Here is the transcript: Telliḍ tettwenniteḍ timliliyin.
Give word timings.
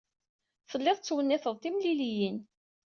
Telliḍ 0.69 0.97
tettwenniteḍ 0.97 1.55
timliliyin. 1.57 2.37